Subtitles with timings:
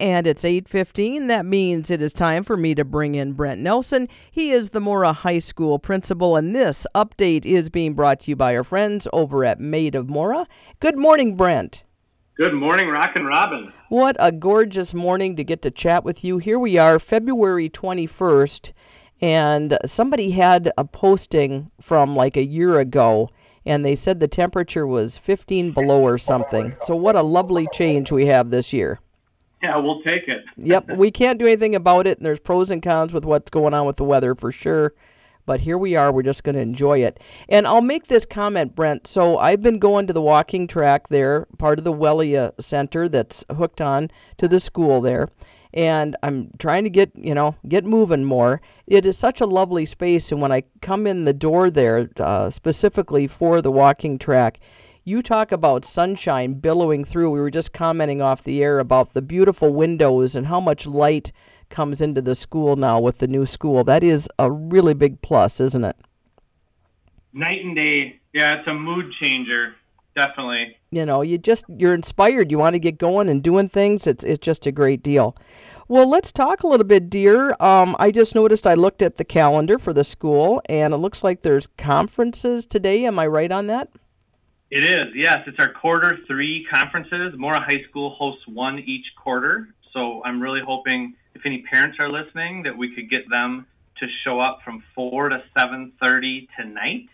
[0.00, 1.26] And it's 8:15.
[1.26, 4.08] That means it is time for me to bring in Brent Nelson.
[4.30, 8.36] He is the Mora High School principal and this update is being brought to you
[8.36, 10.46] by our friends over at Maid of Mora.
[10.78, 11.82] Good morning, Brent.
[12.36, 13.72] Good morning, Rock and Robin.
[13.88, 16.38] What a gorgeous morning to get to chat with you.
[16.38, 18.72] Here we are, February 21st,
[19.20, 23.30] and somebody had a posting from like a year ago
[23.68, 26.74] and they said the temperature was 15 below or something.
[26.82, 29.00] So what a lovely change we have this year.
[29.62, 30.44] Yeah, we'll take it.
[30.56, 33.74] yep, we can't do anything about it, and there's pros and cons with what's going
[33.74, 34.94] on with the weather for sure.
[35.46, 37.18] But here we are, we're just going to enjoy it.
[37.48, 39.06] And I'll make this comment, Brent.
[39.06, 43.46] So I've been going to the walking track there, part of the Wellia Center that's
[43.56, 45.30] hooked on to the school there.
[45.72, 48.60] And I'm trying to get, you know, get moving more.
[48.86, 50.30] It is such a lovely space.
[50.30, 54.60] And when I come in the door there, uh, specifically for the walking track,
[55.08, 57.30] you talk about sunshine billowing through.
[57.30, 61.32] We were just commenting off the air about the beautiful windows and how much light
[61.70, 63.84] comes into the school now with the new school.
[63.84, 65.96] That is a really big plus, isn't it?
[67.32, 68.20] Night and day.
[68.34, 69.76] Yeah, it's a mood changer.
[70.14, 70.76] Definitely.
[70.90, 72.50] You know, you just you're inspired.
[72.50, 74.06] You want to get going and doing things.
[74.06, 75.36] It's it's just a great deal.
[75.86, 77.56] Well, let's talk a little bit, dear.
[77.60, 81.24] Um, I just noticed I looked at the calendar for the school, and it looks
[81.24, 83.06] like there's conferences today.
[83.06, 83.88] Am I right on that?
[84.70, 85.38] It is, yes.
[85.46, 87.32] It's our quarter three conferences.
[87.38, 89.68] Mora High School hosts one each quarter.
[89.94, 93.66] So I'm really hoping if any parents are listening that we could get them
[94.00, 97.08] to show up from 4 to 7.30 tonight.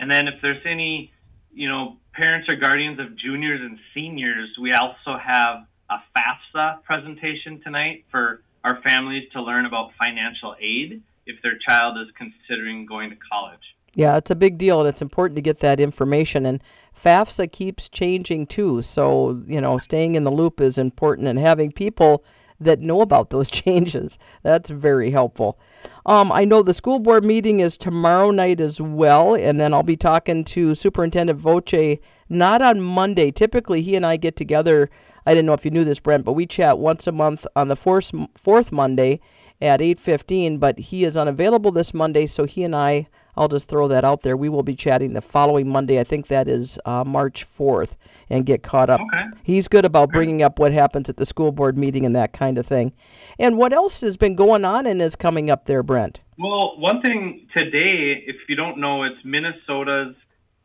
[0.00, 1.12] And then if there's any,
[1.52, 7.60] you know, parents or guardians of juniors and seniors, we also have a FAFSA presentation
[7.62, 13.10] tonight for our families to learn about financial aid if their child is considering going
[13.10, 13.75] to college.
[13.96, 16.44] Yeah, it's a big deal, and it's important to get that information.
[16.44, 16.62] And
[16.94, 21.72] FAFSA keeps changing too, so you know, staying in the loop is important, and having
[21.72, 22.22] people
[22.60, 25.58] that know about those changes that's very helpful.
[26.04, 29.82] Um, I know the school board meeting is tomorrow night as well, and then I'll
[29.82, 33.30] be talking to Superintendent Voce not on Monday.
[33.30, 34.90] Typically, he and I get together.
[35.24, 37.68] I didn't know if you knew this, Brent, but we chat once a month on
[37.68, 39.20] the fourth fourth Monday
[39.58, 40.58] at eight fifteen.
[40.58, 44.22] But he is unavailable this Monday, so he and I I'll just throw that out
[44.22, 44.36] there.
[44.36, 46.00] We will be chatting the following Monday.
[46.00, 47.92] I think that is uh, March 4th
[48.30, 49.00] and get caught up.
[49.00, 49.24] Okay.
[49.42, 52.56] He's good about bringing up what happens at the school board meeting and that kind
[52.56, 52.92] of thing.
[53.38, 56.20] And what else has been going on and is coming up there, Brent?
[56.38, 60.16] Well, one thing today, if you don't know, it's Minnesota's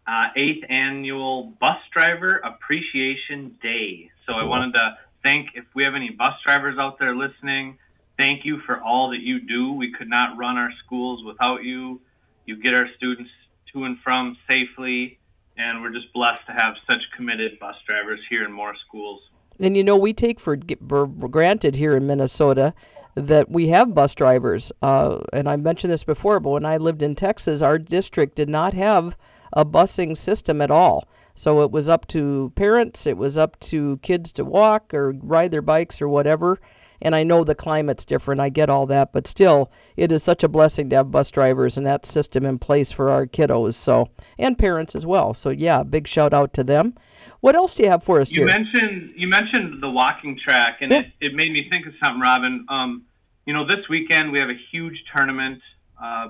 [0.07, 4.11] uh, eighth annual Bus Driver Appreciation Day.
[4.25, 4.41] So cool.
[4.41, 7.77] I wanted to thank, if we have any bus drivers out there listening,
[8.17, 9.73] thank you for all that you do.
[9.73, 12.01] We could not run our schools without you
[12.45, 13.29] you get our students
[13.73, 15.19] to and from safely,
[15.57, 19.21] and we're just blessed to have such committed bus drivers here in Mora schools.
[19.59, 22.73] And you know, we take for, granted here in Minnesota
[23.15, 24.71] that we have bus drivers.
[24.81, 28.49] Uh, and I mentioned this before, but when I lived in Texas, our district did
[28.49, 29.17] not have
[29.53, 31.07] a busing system at all.
[31.35, 35.51] So it was up to parents, it was up to kids to walk or ride
[35.51, 36.59] their bikes or whatever.
[37.01, 38.41] And I know the climate's different.
[38.41, 41.77] I get all that, but still, it is such a blessing to have bus drivers
[41.77, 43.73] and that system in place for our kiddos.
[43.73, 45.33] So and parents as well.
[45.33, 46.95] So yeah, big shout out to them.
[47.39, 48.31] What else do you have for us?
[48.31, 50.99] You mentioned you mentioned the walking track, and yeah.
[50.99, 52.65] it, it made me think of something, Robin.
[52.69, 53.05] Um,
[53.45, 55.61] you know, this weekend we have a huge tournament
[56.01, 56.29] uh,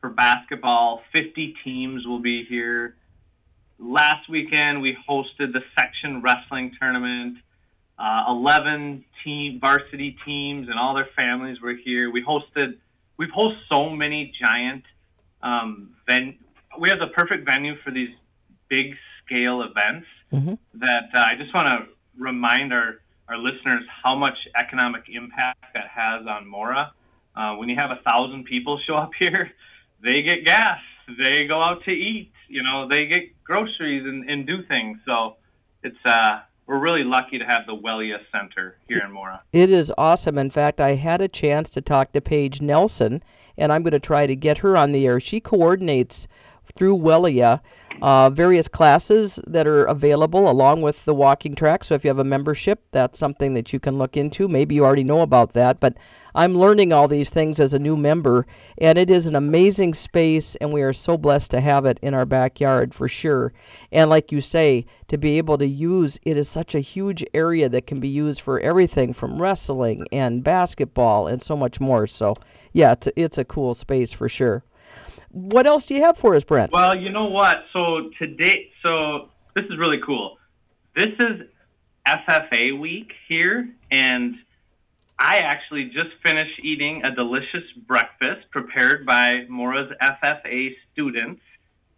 [0.00, 1.02] for basketball.
[1.14, 2.96] Fifty teams will be here.
[3.78, 7.38] Last weekend we hosted the section wrestling tournament
[8.00, 12.10] uh, 11 team varsity teams and all their families were here.
[12.10, 12.78] We hosted,
[13.18, 14.84] we've hosted so many giant,
[15.42, 16.38] um, ven-
[16.78, 18.08] we have the perfect venue for these
[18.68, 18.94] big
[19.24, 20.54] scale events mm-hmm.
[20.78, 21.88] that uh, I just want to
[22.18, 26.92] remind our, our listeners how much economic impact that has on Mora.
[27.36, 29.50] Uh, when you have a thousand people show up here,
[30.02, 30.78] they get gas,
[31.22, 34.98] they go out to eat, you know, they get groceries and, and do things.
[35.06, 35.36] So
[35.82, 36.40] it's, uh,
[36.70, 39.42] we're really lucky to have the Wellia Center here in Mora.
[39.52, 40.38] It is awesome.
[40.38, 43.24] In fact, I had a chance to talk to Paige Nelson,
[43.58, 45.18] and I'm going to try to get her on the air.
[45.18, 46.28] She coordinates
[46.74, 47.60] through Wellia
[48.02, 51.84] uh, various classes that are available along with the walking track.
[51.84, 54.48] So if you have a membership, that's something that you can look into.
[54.48, 55.96] Maybe you already know about that, but
[56.34, 58.46] I'm learning all these things as a new member,
[58.78, 62.14] and it is an amazing space, and we are so blessed to have it in
[62.14, 63.52] our backyard for sure.
[63.90, 67.68] And like you say, to be able to use it is such a huge area
[67.68, 72.06] that can be used for everything from wrestling and basketball and so much more.
[72.06, 72.36] So,
[72.72, 74.62] yeah, it's a, it's a cool space for sure.
[75.32, 76.72] What else do you have for us, Brent?
[76.72, 77.56] Well, you know what?
[77.72, 80.38] So today, so this is really cool.
[80.96, 81.42] This is
[82.06, 84.34] FFA week here, and
[85.18, 91.42] I actually just finished eating a delicious breakfast prepared by Mora's FFA students.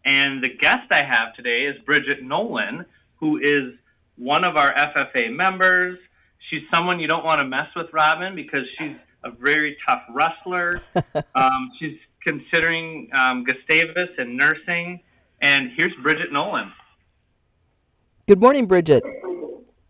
[0.05, 2.84] And the guest I have today is Bridget Nolan,
[3.17, 3.75] who is
[4.17, 5.99] one of our FFA members.
[6.50, 10.82] She's someone you don't want to mess with, Robin, because she's a very tough wrestler.
[11.34, 15.00] um, she's considering um, Gustavus and nursing.
[15.40, 16.72] And here's Bridget Nolan.
[18.28, 19.02] Good morning, Bridget.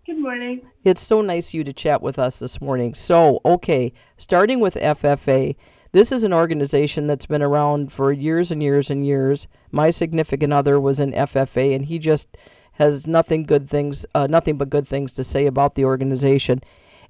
[0.06, 0.62] Good morning.
[0.84, 2.94] It's so nice of you to chat with us this morning.
[2.94, 5.54] So, okay, starting with FFA,
[5.92, 9.46] this is an organization that's been around for years and years and years.
[9.70, 12.36] My significant other was in FFA, and he just
[12.72, 16.62] has nothing good things, uh, nothing but good things to say about the organization.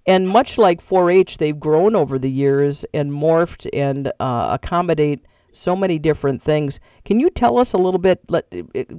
[0.06, 5.76] And much like 4-H, they've grown over the years and morphed and uh, accommodate so
[5.76, 6.80] many different things.
[7.04, 8.20] Can you tell us a little bit?
[8.28, 8.46] Let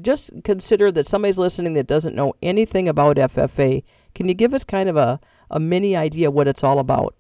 [0.02, 3.84] just consider that somebody's listening that doesn't know anything about FFA.
[4.16, 5.20] Can you give us kind of a,
[5.50, 7.16] a mini idea what it's all about?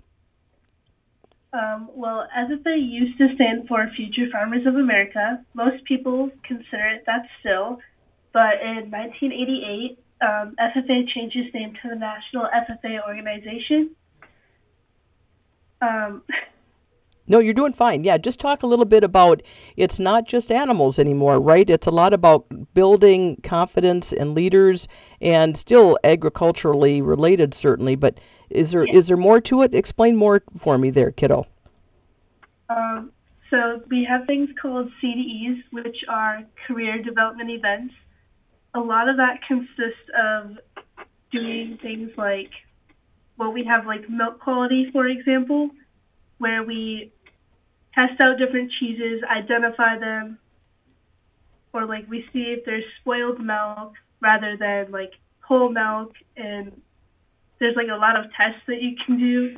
[1.51, 5.44] Um, well, FFA used to stand for Future Farmers of America.
[5.53, 7.79] Most people consider it that still,
[8.31, 13.96] but in 1988, um, FFA changed its name to the National FFA Organization.
[15.81, 16.24] Um,
[17.25, 18.04] No, you're doing fine.
[18.04, 19.42] Yeah, just talk a little bit about
[19.78, 21.70] it's not just animals anymore, right?
[21.70, 24.90] It's a lot about building confidence in leaders
[25.22, 29.74] and still agriculturally related certainly, but is there is there more to it?
[29.74, 31.48] Explain more for me there, kiddo.
[32.70, 33.12] Um,
[33.50, 37.94] so we have things called CDEs, which are career development events.
[38.75, 40.58] A lot of that consists of
[41.31, 42.50] doing things like
[43.38, 45.72] well, we have like milk quality, for example
[46.44, 47.10] where we
[47.96, 50.38] test out different cheeses, identify them,
[51.72, 56.81] or like we see if there's spoiled milk rather than like whole milk and
[57.60, 59.56] there's like a lot of tests that you can do.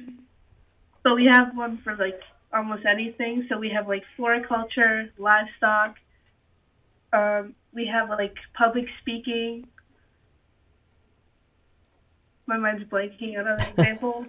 [1.04, 2.20] But we have one for like
[2.54, 3.48] almost anything.
[3.50, 5.96] So we have like floriculture, livestock.
[7.14, 9.68] Um, we have like public speaking.
[12.48, 14.28] My mind's blanking on other examples.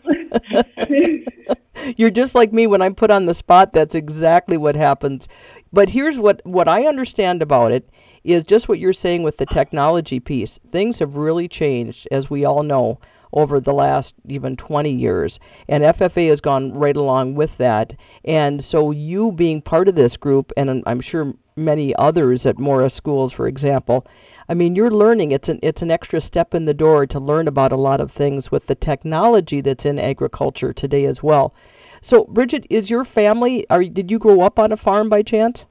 [1.96, 3.72] You're just like me when I'm put on the spot.
[3.72, 5.28] That's exactly what happens.
[5.72, 7.88] But here's what what I understand about it
[8.24, 10.58] is just what you're saying with the technology piece.
[10.68, 12.98] Things have really changed, as we all know,
[13.36, 15.38] over the last even 20 years,
[15.68, 17.94] and FFA has gone right along with that.
[18.24, 22.90] And so, you being part of this group, and I'm sure many others at Mora
[22.90, 24.06] schools, for example.
[24.48, 25.32] I mean, you're learning.
[25.32, 28.10] It's an it's an extra step in the door to learn about a lot of
[28.10, 31.54] things with the technology that's in agriculture today as well.
[32.00, 33.68] So, Bridget, is your family?
[33.68, 35.66] Are did you grow up on a farm by chance?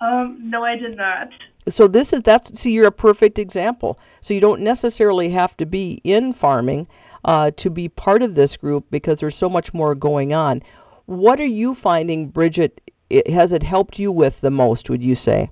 [0.00, 1.30] Um, no, I did not.
[1.68, 3.98] So this is that's see you're a perfect example.
[4.20, 6.86] So you don't necessarily have to be in farming
[7.24, 10.62] uh, to be part of this group because there's so much more going on.
[11.06, 12.80] What are you finding, Bridget?
[13.10, 14.90] It, has it helped you with the most?
[14.90, 15.50] Would you say?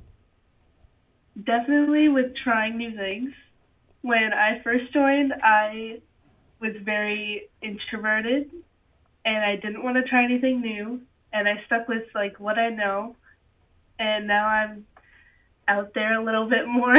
[1.42, 3.32] Definitely with trying new things.
[4.02, 6.00] When I first joined, I
[6.60, 8.50] was very introverted
[9.24, 11.00] and I didn't want to try anything new,
[11.32, 13.16] and I stuck with like what I know,
[13.98, 14.86] and now I'm
[15.68, 16.94] out there a little bit more.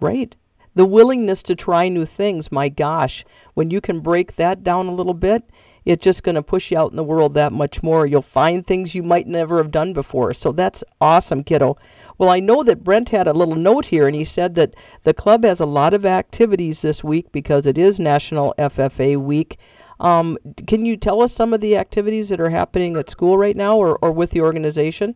[0.00, 0.34] Right.
[0.74, 4.94] The willingness to try new things, my gosh, when you can break that down a
[4.94, 5.44] little bit,
[5.84, 8.06] it's just going to push you out in the world that much more.
[8.06, 10.32] You'll find things you might never have done before.
[10.32, 11.76] So that's awesome, kiddo.
[12.18, 15.14] Well, I know that Brent had a little note here, and he said that the
[15.14, 19.58] club has a lot of activities this week because it is National FFA Week.
[19.98, 23.56] Um, can you tell us some of the activities that are happening at school right
[23.56, 25.14] now or, or with the organization?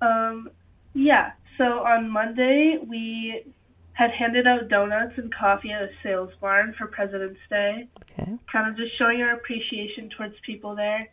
[0.00, 0.50] Um,
[0.94, 1.32] yeah.
[1.58, 3.44] So on Monday, we
[3.92, 7.88] had handed out donuts and coffee at a sales barn for President's Day.
[8.12, 8.32] Okay.
[8.52, 11.08] Kind of just showing our appreciation towards people there.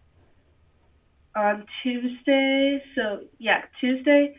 [1.35, 4.35] On Tuesday, so yeah, Tuesday,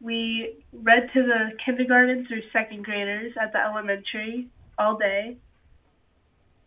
[0.00, 5.38] we read to the kindergarten through second graders at the elementary all day.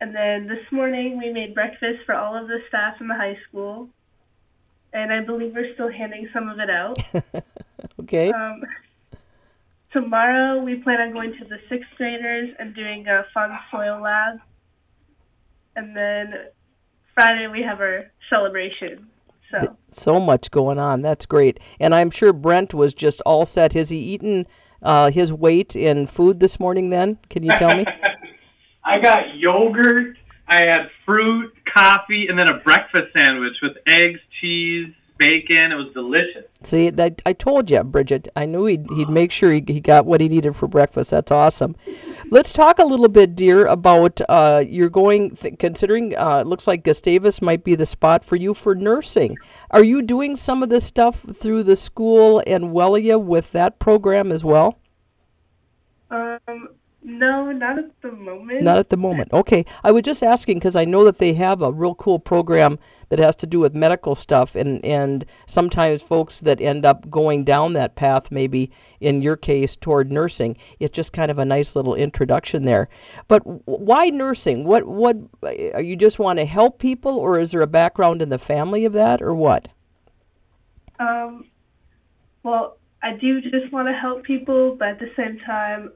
[0.02, 3.38] And then this morning we made breakfast for all of the staff in the high
[3.48, 3.90] school.
[4.92, 6.98] And I believe we're still handing some of it out.
[8.02, 8.32] okay.
[8.32, 8.62] Um,
[9.92, 14.40] tomorrow we plan on going to the sixth graders and doing a fun soil lab.
[15.76, 16.34] And then
[17.14, 19.08] Friday we have our celebration.
[19.52, 21.02] So so much going on.
[21.02, 21.60] That's great.
[21.80, 23.74] And I'm sure Brent was just all set.
[23.74, 24.48] Has he eaten
[24.82, 26.90] uh, his weight in food this morning?
[26.90, 27.86] Then can you tell me?
[28.84, 30.18] I got yogurt.
[30.48, 35.72] I had fruit, coffee, and then a breakfast sandwich with eggs, cheese, bacon.
[35.72, 36.46] It was delicious.
[36.64, 38.28] See, that I told you, Bridget.
[38.36, 41.12] I knew he'd he'd make sure he, he got what he needed for breakfast.
[41.12, 41.76] That's awesome.
[42.30, 45.36] Let's talk a little bit, dear, about uh, you're going.
[45.36, 49.38] Th- considering uh, it looks like Gustavus might be the spot for you for nursing.
[49.70, 54.32] Are you doing some of this stuff through the school and Wellia with that program
[54.32, 54.80] as well?
[56.10, 56.70] Um,
[57.04, 58.62] no, not at the moment.
[58.62, 59.34] Not at the moment.
[59.34, 59.66] Okay.
[59.84, 62.78] I was just asking because I know that they have a real cool program
[63.10, 67.44] that has to do with medical stuff, and, and sometimes folks that end up going
[67.44, 71.76] down that path, maybe in your case, toward nursing, it's just kind of a nice
[71.76, 72.88] little introduction there.
[73.28, 74.64] But why nursing?
[74.64, 78.30] What, what, uh, you just want to help people, or is there a background in
[78.30, 79.70] the family of that, or what?
[81.00, 81.46] Um,
[82.44, 85.92] well, I do just want to help people, but at the same time,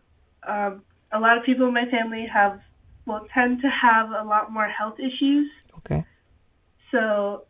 [0.48, 0.82] um,
[1.12, 2.60] a lot of people in my family have,
[3.06, 5.50] well, tend to have a lot more health issues.
[5.80, 6.04] Okay.
[6.92, 7.46] So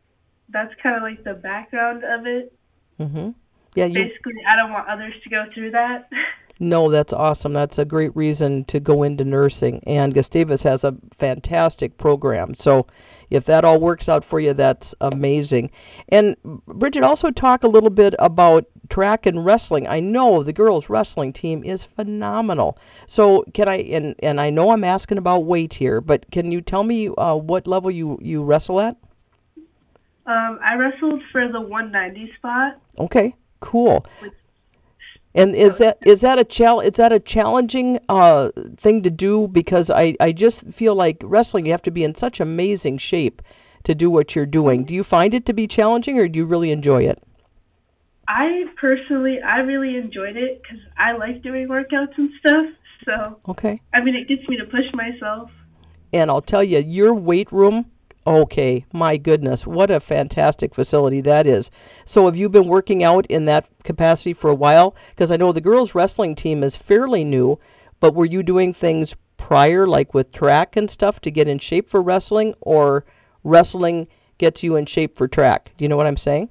[0.50, 2.54] that's kind of like the background of it.
[3.00, 3.32] Mm-hmm.
[3.76, 6.10] Yeah, you, Basically, I don't want others to go through that.
[6.60, 7.54] No, that's awesome.
[7.54, 9.82] That's a great reason to go into nursing.
[9.86, 12.56] And Gustavus has a fantastic program.
[12.56, 12.88] So
[13.30, 15.72] if that all works out for you, that's amazing.
[16.08, 19.86] And Bridget, also talk a little bit about track and wrestling.
[19.88, 22.78] I know the girls' wrestling team is phenomenal.
[23.06, 26.62] So can I, and, and I know I'm asking about weight here, but can you
[26.62, 28.96] tell me uh, what level you, you wrestle at?
[30.26, 32.80] Um, I wrestled for the 190 spot.
[32.98, 34.06] Okay, cool.
[35.36, 39.50] And is that is that a chal- is that a challenging uh, thing to do?
[39.50, 43.42] Because I, I just feel like wrestling, you have to be in such amazing shape
[43.84, 44.86] to do what you're doing.
[44.86, 47.22] Do you find it to be challenging, or do you really enjoy it?
[48.30, 52.65] I personally, I really enjoyed it because I like doing workouts and stuff.
[53.04, 53.82] So, Okay.
[53.94, 55.51] I mean, it gets me to push myself.
[56.13, 57.92] And I'll tell you, your weight room.
[58.27, 61.70] Okay, my goodness, what a fantastic facility that is.
[62.05, 64.96] So, have you been working out in that capacity for a while?
[65.10, 67.60] Because I know the girls' wrestling team is fairly new,
[68.00, 71.88] but were you doing things prior, like with track and stuff, to get in shape
[71.88, 73.05] for wrestling, or
[73.44, 74.08] wrestling
[74.39, 75.74] gets you in shape for track?
[75.77, 76.50] Do you know what I'm saying?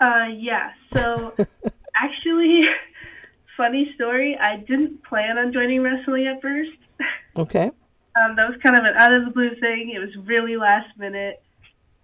[0.00, 0.70] Uh, yeah.
[0.92, 1.34] So,
[1.96, 2.62] actually,
[3.56, 4.38] funny story.
[4.40, 6.70] I didn't plan on joining wrestling at first.
[7.36, 7.72] Okay.
[8.16, 9.90] Um, that was kind of an out of the blue thing.
[9.94, 11.42] It was really last minute.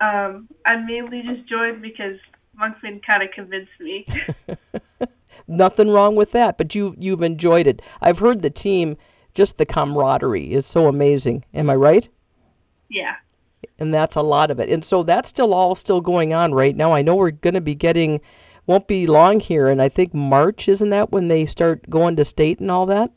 [0.01, 2.17] Um, I mainly just joined because
[2.59, 4.07] Monkman kind of convinced me.
[5.49, 7.83] Nothing wrong with that, but you you've enjoyed it.
[8.01, 8.97] I've heard the team,
[9.35, 11.45] just the camaraderie is so amazing.
[11.55, 12.09] Am I right?
[12.91, 13.17] yeah.
[13.79, 14.69] and that's a lot of it.
[14.69, 16.93] And so that's still all still going on right now.
[16.93, 18.21] I know we're going to be getting
[18.67, 22.25] won't be long here and I think March isn't that when they start going to
[22.25, 23.11] state and all that?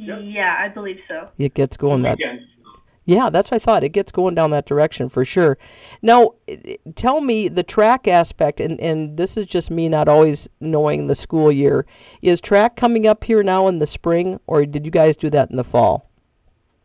[0.00, 1.28] Yeah, I believe so.
[1.38, 2.46] It gets going that Weekend.
[3.06, 3.82] Yeah, that's what I thought.
[3.82, 5.58] It gets going down that direction for sure.
[6.00, 6.34] Now,
[6.94, 11.14] tell me the track aspect, and, and this is just me not always knowing the
[11.14, 11.86] school year.
[12.22, 15.50] Is track coming up here now in the spring, or did you guys do that
[15.50, 16.08] in the fall?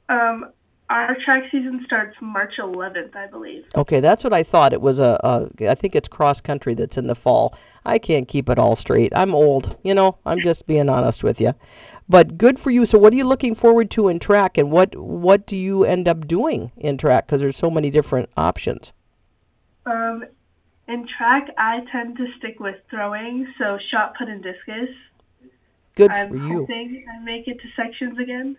[0.10, 0.48] Um,
[0.90, 3.66] our track season starts March 11th, I believe.
[3.76, 4.72] Okay, that's what I thought.
[4.72, 7.56] It was a, a I think it's cross country that's in the fall.
[7.86, 9.12] I can't keep it all straight.
[9.16, 10.18] I'm old, you know.
[10.26, 11.54] I'm just being honest with you.
[12.08, 12.86] But good for you.
[12.86, 16.08] So, what are you looking forward to in track, and what what do you end
[16.08, 17.26] up doing in track?
[17.26, 18.94] Because there's so many different options.
[19.88, 20.24] Um,
[20.88, 24.90] in track, I tend to stick with throwing, so shot put and discus.
[25.96, 26.68] Good I'm for you.
[26.70, 28.58] I make it to sections again.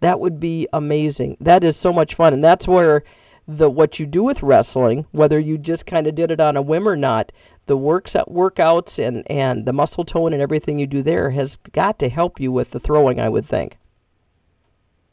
[0.00, 1.36] That would be amazing.
[1.40, 3.02] That is so much fun, and that's where
[3.46, 6.62] the what you do with wrestling, whether you just kind of did it on a
[6.62, 7.32] whim or not,
[7.66, 11.56] the works at workouts and and the muscle tone and everything you do there has
[11.72, 13.20] got to help you with the throwing.
[13.20, 13.78] I would think.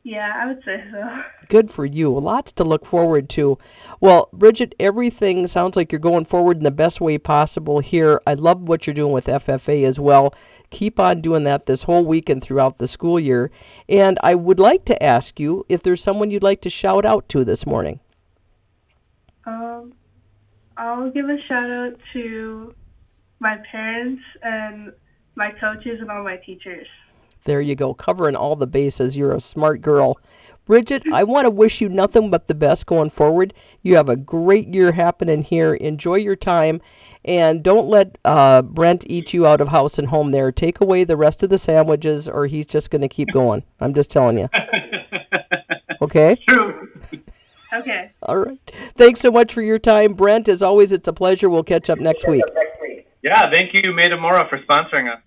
[0.04, 1.04] Yeah, I would say so.
[1.48, 2.18] Good for you.
[2.18, 3.60] Lots to look forward to.
[4.00, 8.20] Well, Bridget, everything sounds like you're going forward in the best way possible here.
[8.26, 10.34] I love what you're doing with FFA as well.
[10.72, 13.52] Keep on doing that this whole week and throughout the school year.
[13.88, 17.30] And I would like to ask you if there's someone you'd like to shout out
[17.30, 18.00] to this morning.
[19.46, 19.94] Um,
[20.78, 22.74] I'll give a shout out to
[23.40, 24.94] my parents and
[25.36, 26.88] my coaches and all my teachers.
[27.44, 29.18] There you go, covering all the bases.
[29.18, 30.20] You're a smart girl.
[30.72, 33.54] Bridget, I want to wish you nothing but the best going forward.
[33.82, 35.74] You have a great year happening here.
[35.74, 36.80] Enjoy your time
[37.26, 40.50] and don't let uh, Brent eat you out of house and home there.
[40.50, 43.64] Take away the rest of the sandwiches or he's just going to keep going.
[43.82, 44.48] I'm just telling you.
[46.02, 46.36] Okay?
[46.48, 46.90] True.
[47.72, 48.10] Okay.
[48.24, 48.58] All right.
[48.96, 50.50] Thanks so much for your time, Brent.
[50.50, 51.48] As always, it's a pleasure.
[51.48, 52.42] We'll catch up next week.
[53.22, 55.22] Yeah, thank you, Maid of Mora, for sponsoring us.